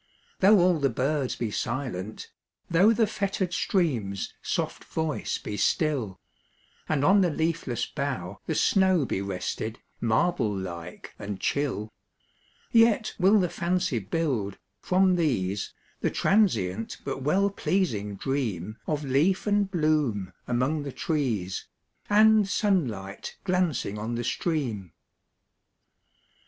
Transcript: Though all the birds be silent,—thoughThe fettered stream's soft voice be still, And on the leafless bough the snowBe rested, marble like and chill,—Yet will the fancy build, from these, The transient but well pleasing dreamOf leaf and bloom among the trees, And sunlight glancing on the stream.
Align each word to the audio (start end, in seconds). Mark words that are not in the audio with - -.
Though 0.39 0.57
all 0.57 0.79
the 0.79 0.89
birds 0.89 1.35
be 1.35 1.51
silent,—thoughThe 1.51 3.07
fettered 3.07 3.53
stream's 3.53 4.33
soft 4.41 4.83
voice 4.85 5.37
be 5.37 5.57
still, 5.57 6.19
And 6.89 7.05
on 7.05 7.21
the 7.21 7.29
leafless 7.29 7.85
bough 7.85 8.39
the 8.47 8.53
snowBe 8.55 9.21
rested, 9.23 9.77
marble 9.99 10.51
like 10.57 11.13
and 11.19 11.39
chill,—Yet 11.39 13.13
will 13.19 13.39
the 13.39 13.47
fancy 13.47 13.99
build, 13.99 14.57
from 14.79 15.17
these, 15.17 15.71
The 15.99 16.09
transient 16.09 16.97
but 17.05 17.21
well 17.21 17.51
pleasing 17.51 18.17
dreamOf 18.17 19.03
leaf 19.03 19.45
and 19.45 19.69
bloom 19.69 20.33
among 20.47 20.81
the 20.81 20.91
trees, 20.91 21.67
And 22.09 22.49
sunlight 22.49 23.37
glancing 23.43 23.99
on 23.99 24.15
the 24.15 24.23
stream. 24.23 24.93